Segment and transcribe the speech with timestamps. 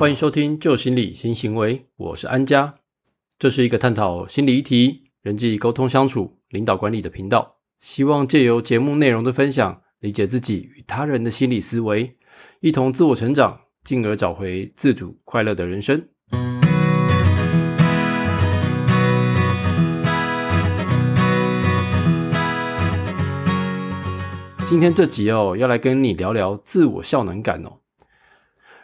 [0.00, 2.74] 欢迎收听旧心理新行为，我是安家。
[3.38, 7.56] 这是一个探讨心理议题、人际沟通相处、领导管理的频道。
[7.80, 12.16] 希望借由节目内容的分享，理解自己与他人的心理思维，
[12.60, 16.02] 一同自我成长，进而找回自主快乐的人生。
[24.64, 27.79] 今天这集哦，要来跟你聊聊自我效能感哦。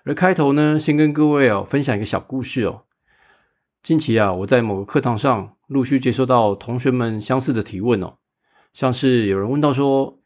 [0.07, 2.85] 而开头呢，先跟各位哦分享一个小故事哦。
[3.83, 8.19] 近期啊，我在某个课堂上陆续接收到同学们相似的提问哦，
[8.73, 10.21] 像是有人问到说：“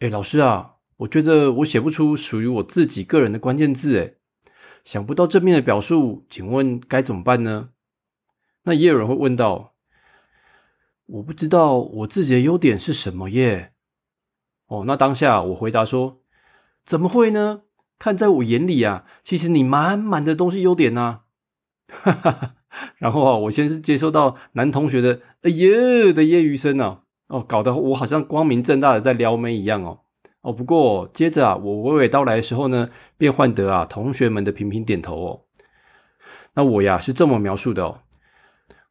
[0.00, 4.14] 哎，老师啊，我觉得我写不出属于我自己个人的关键字，哎，
[4.86, 7.68] 想不到正面的表述，请问该怎么办呢？”
[8.64, 9.74] 那也有人会问到
[11.04, 13.74] ：“我不知道我自己的优点是什么耶。”
[14.68, 16.22] 哦，那当下我回答说
[16.86, 17.64] ：“怎么会呢？”
[18.00, 21.20] 看在我眼里啊，其实你满满的都是优点呐。
[22.98, 30.00] 然后啊，我先是接收到男同学的“哎耶”的揶揄声啊，哦，搞得我好像光明正大的在撩妹一样哦。
[30.40, 35.40] 哦，不过接着啊，我娓娓道来的时候呢，便换得啊同学们的频频点头哦。
[36.54, 37.98] 那我呀是这么描述的哦，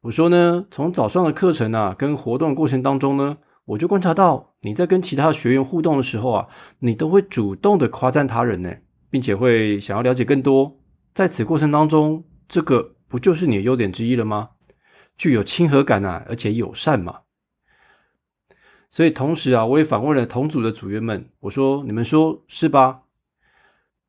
[0.02, 6.46] 我说呢，从早上的课程啊跟活动过程当中呢，我就观察到你在跟其他学员互动的时候啊，
[6.78, 8.70] 你都会主动的夸赞他人呢。
[9.10, 10.80] 并且会想要了解更多，
[11.14, 14.50] 在此过程当中，这个不就是你的优点之一了吗？
[15.18, 17.20] 具有亲和感啊，而且友善嘛。
[18.88, 23.02] 所以同时啊，我也反问了同组的组员们，我说：“你们说是吧？”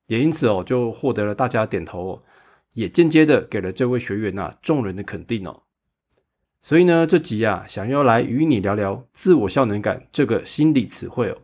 [0.07, 2.23] 也因此哦，就获得了大家点头，哦，
[2.73, 5.63] 也间接的给了这位学员呐众人的肯定哦。
[6.61, 11.37] 所以呢，这集啊，想要来与你聊聊自我效能感这个心理词汇哦。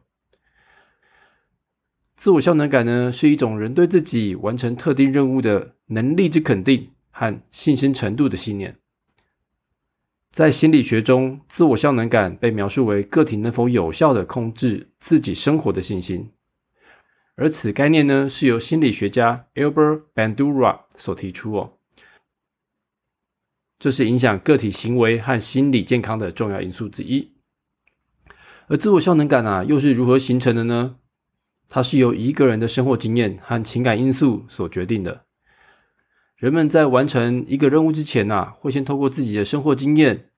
[2.17, 8.75] 自我效能感呢，是一种人对自己完成特定任务的能力之肯定和信心程度的信念。
[10.31, 16.31] 在心理学中，自我效能感被描述为个体能否有效的控制自己生活的信心。
[17.35, 21.73] 而此概念呢，是由心理学家 Albert Bandura 所提出哦。
[23.77, 27.35] 这是影响个体行为和心理健康的重要因素之一。
[28.67, 30.95] 而自我效能感啊，又是如何形成的呢？
[31.69, 35.25] 它是由一个人的生活经验和情感因素所决定的。
[36.37, 40.29] 人们在完成一个任务之前呐，会先透过自己的生活经验，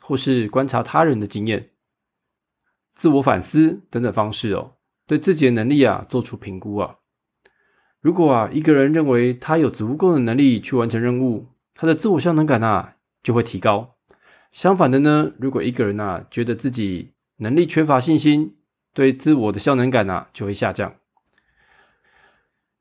[0.00, 1.70] 或是观察他人的经验、
[2.94, 4.72] 自我反思等等方式哦，
[5.06, 6.96] 对自己的能力啊做出评估啊。
[8.00, 13.96] 如果啊一个人认为他有足够的能力去完成任务，他的自我效能感啊就会提高。
[14.50, 18.56] 相反的呢，如果一个人呐觉得自己能力缺乏信心，
[18.98, 20.96] 对自我的效能感啊就会下降，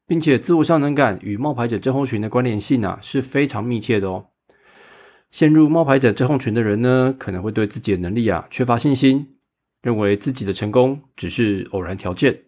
[0.08, 4.30] 并且自我效能感与冒牌者症候群的关联性啊是非常密切的哦。
[5.30, 9.38] 陷入冒牌者症候群的人呢，可能会对自己的能力啊缺乏信心，
[9.84, 12.46] 认为自己的成功只是偶然条件，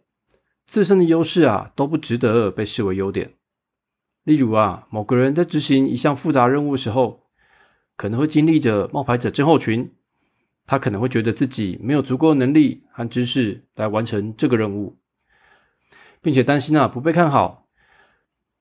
[0.65, 3.35] 自身的优势啊都不值得被视为优点。
[4.23, 7.27] 例如啊，某个人在执行一项复杂任务的时候，
[7.95, 9.93] 可能会经历着冒牌者症候群。
[10.69, 14.99] 他可能会觉得自己没有足够能力和知识来完成这个任务，
[16.21, 17.67] 并且担心啊不被看好，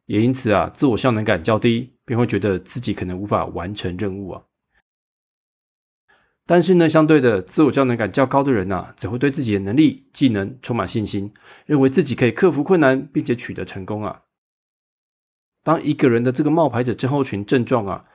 [0.07, 4.45] 也因此啊自我效能感较低，便会觉得自己可能无法完成任务啊。
[6.47, 11.35] 但是呢，相对的，自我效能感较高的人呐，则会对自己的能力、技能充满信心，
[11.67, 14.23] 认为自己可以克服困难，并且取得成功啊。
[15.63, 18.07] 当一个人的这个冒牌者症候群症状啊，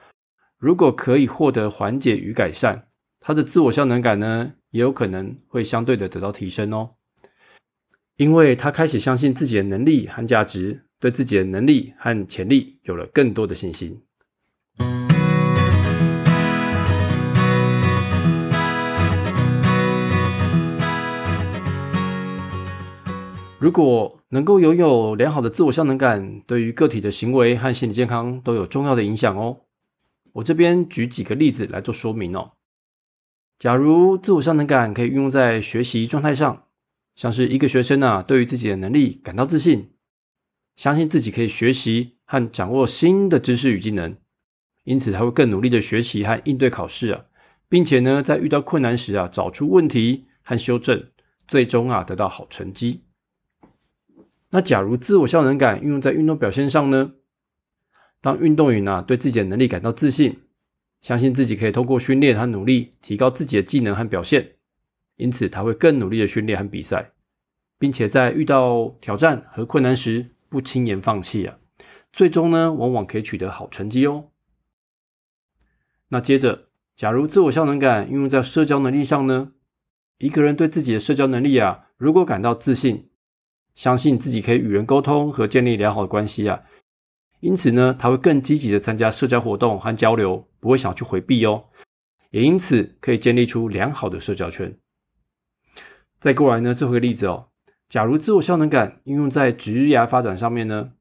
[0.58, 2.88] 如果可以获得缓解与改善。
[3.26, 6.90] 他的自我效能感呢，也有可能会相对的得到提升哦，
[8.18, 13.98] 因为他开始相信自己的能力和价值，对自己的能力和潜力有了更多的信心。
[23.58, 29.62] 如果能够拥有良好的自我效能感，对于个体的行为和心理健康都有重要的影响哦。
[30.34, 32.52] 我这边举几个例子来做说明哦。
[33.60, 36.66] 假如自我效能感可以运用在学习状态上，
[37.16, 39.92] 像是一个学生啊，对于自己的能力感到自信，
[40.76, 44.18] 相信自己可以学习和掌握新的知识与技能，
[44.84, 47.26] 因此他会更努力的学习和应对考试啊，
[47.70, 51.12] 并且呢，在遇到困难时啊，找出问题和修正，
[51.48, 53.06] 最终啊，得到好成绩。
[54.50, 57.14] 那假如自我效能感运用在运动表现上呢？
[58.20, 60.43] 当运动员啊，对自己的能力感到自信。
[61.04, 64.54] 相信自己可以通过训练和努力提高自己的技能和表现，
[65.18, 67.12] 因此他会更努力的训练和比赛，
[67.78, 71.60] 并且在遇到挑战和困难时不轻言放弃啊，
[72.14, 74.30] 最终呢，往往可以取得好成绩哦。
[76.08, 79.52] 那接着，假如自我效能感运用在社交能力上呢？
[80.20, 83.10] 一个人对自己的社交能力啊，如果感到自信，
[83.76, 86.62] 相信自己可以与人沟通和建立良好的关系啊，
[87.44, 91.66] 因此呢，他会更积极的参加社交活动和交流，不会想去回避哦。
[92.30, 94.74] 也因此可以建立出良好的社交圈。
[96.22, 97.50] 再过来呢，最后一个例子哦，
[97.90, 100.94] 假如自我效能感应用在职业发展上面呢，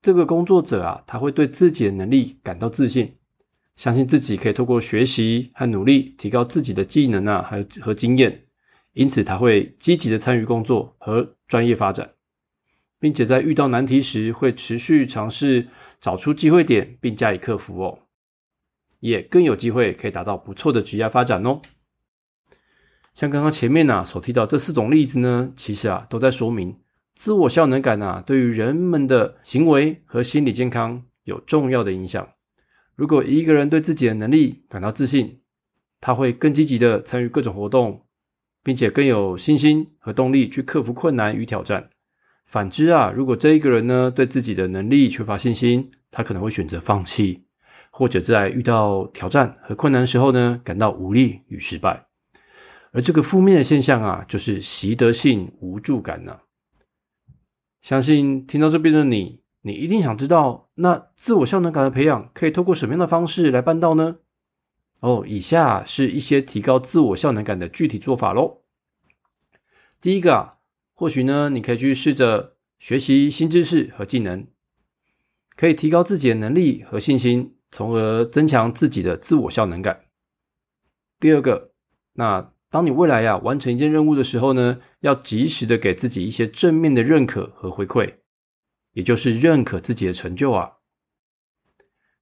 [0.00, 3.16] 这个工作者啊，他会对自己的能力感到自信，
[3.74, 8.46] 相信自己可以透过学习和努力提高自己的技能啊，还有和经验，
[8.92, 12.08] 因此他会积极的参与工作和专业发展，
[13.00, 15.66] 并且在遇到难题时会持续尝试
[16.00, 17.98] 找出机会点并加以克服哦。
[19.00, 21.62] 也更有机会可以达到不错的职业发展哦。
[23.14, 26.78] 像刚刚前面呢所提到这四种例子呢，其实啊都在说明
[27.14, 32.28] 自我效能感啊对于人们的行为和心理健康有重要的影响。
[32.94, 35.40] 如果一个人对自己的能力感到自信，
[36.00, 38.06] 他会更积极的参与各种活动，
[38.62, 41.88] 并且更有信心和动力去克服困难与挑战。
[42.50, 47.44] 反之啊，如果这一个人呢对自己的能力缺乏信心，他可能会选择放弃。
[47.92, 52.06] 或者在遇到挑战和困难时候呢，感到无力与失败，
[52.92, 56.40] 而这个负面的现象啊，就是习得性无助感呢。
[57.80, 64.18] 相信听到这边的你，你一定想知道，那自我效能感的培养可以透过什么样的方式来办到呢？
[65.00, 68.62] 哦，以下是一些提高自我效能感的具体做法喽。
[70.00, 70.58] 第一个啊，
[71.00, 74.46] 或许呢，你可以去试着学习新知识和技能，
[75.56, 77.56] 可以提高自己的能力和信心。
[77.72, 80.06] 从而增强自己的自我效能感。
[81.18, 81.72] 第二个，
[82.14, 88.16] 那当你未来呀完成一件任务的时候呢，要及时的给自己一些正面的认可和回馈，
[88.92, 90.72] 也就是认可自己的成就啊。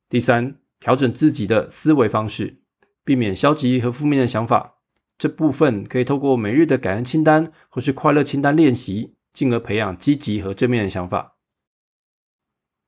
[0.08, 2.60] 第三，调整自己的思维方式，
[3.02, 4.77] 避免消极和负面的想法。
[5.18, 11.36] 这部分可以透过每日的感恩清单或是快乐清单练习，进而培养积极和正面的想法。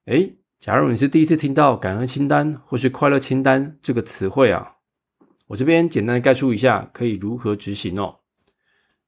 [0.07, 0.33] 哎。
[0.61, 4.77] 假如你是第一次听到感恩清单或是快乐清单这个词汇啊，
[5.47, 8.19] 我这边简单的概述一下可以如何执行哦。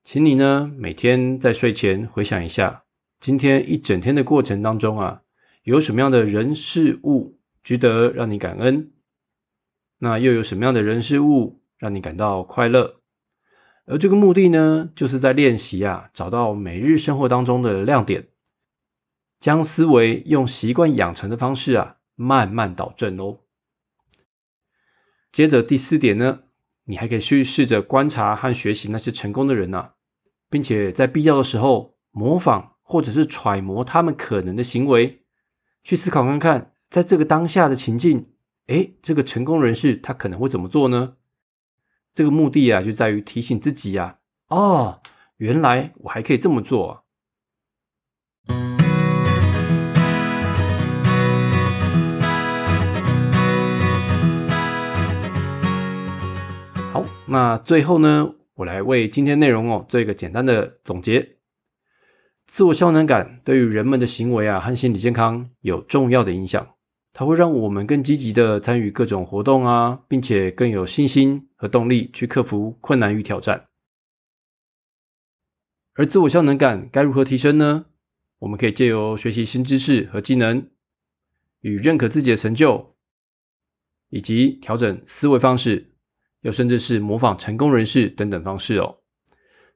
[0.03, 2.85] 请你呢每天在睡前回想一下，
[3.21, 5.21] 今天一整天的过程当中啊，
[5.65, 8.91] 有什么样的人事物值得让你感恩？
[9.99, 13.02] 那又有什么样的人事物让你感到快乐？
[13.87, 18.29] 而这个目的呢，就是在练习啊，找到每日生活当中的亮点。
[19.40, 23.40] 将思维用习惯养成的方式啊，慢慢导正哦。
[25.32, 26.43] 接着第四点呢，
[26.84, 29.94] 你还可以去试着观察和学习那些成功的人呐，
[30.49, 35.25] 并且在必要的时候模仿或者是揣摩他们可能的行为，
[35.82, 38.29] 去思考看看，在这个当下的情境，
[38.69, 41.17] 诶，这个成功人士他可能会怎么做呢？
[42.14, 44.17] 这个目的啊，就在于提醒自己啊，
[44.49, 45.00] 哦，
[45.38, 47.05] 原来我还可以这么做。
[56.93, 61.39] 好那最后呢，我来为今天内容哦做一个简单的总结。
[62.44, 66.75] 自我效能感对于人们的行为啊和心理健康有重要的影响，
[67.13, 73.69] 它会让我们更积极的参与各种活动啊，并且更有信心和动力去克服困难与挑战。
[75.95, 77.87] 而自我效能感该如何提升呢？
[78.39, 80.69] 我们可以借由学习新知识和技能，
[81.61, 82.97] 与认可自己的成就，
[84.09, 85.91] 以及调整思维方式。
[86.41, 88.99] 又甚至是模仿成功人士等等方式哦，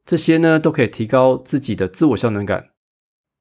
[0.04, 2.70] 这些呢都可以提高自己的自我效能感，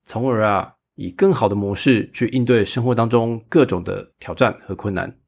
[0.04, 5.20] 从而啊以更好的模式去应对生活当中各种的挑战和困难。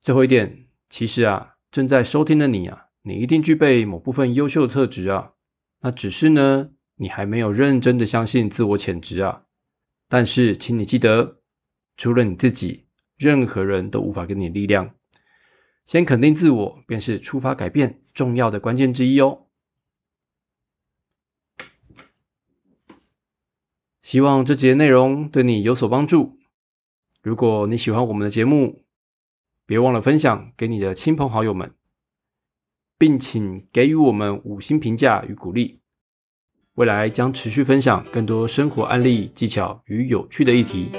[0.00, 5.32] 最后一点，其实啊正在收听的你啊，你一定具备某部分优秀的特质啊，
[5.80, 9.44] 那只是呢你还没有认真的相信自我潜质啊。
[10.08, 11.40] 但是请你记得，
[11.96, 12.86] 除了你自己，
[13.16, 14.94] 任何人都无法给你力量。
[15.86, 19.46] 先肯定自我，便是触发改变重要的关键之一哦。
[24.12, 26.36] 希望这节内容对你有所帮助。
[27.22, 28.84] 如果你喜欢我们的节目，
[29.64, 31.72] 别忘了分享给你的亲朋好友们，
[32.98, 35.80] 并请给予我们五星评价与鼓励。
[36.74, 40.90] 未来将持续分享更多生活案例、技巧与有趣的议题。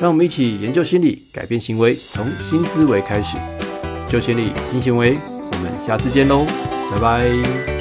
[0.00, 3.38] 让我们一起研究心理，改变行为，从新思维开始。
[4.08, 5.16] 就心理新行为，
[5.52, 6.44] 我们下次见喽，
[6.90, 7.73] 拜拜。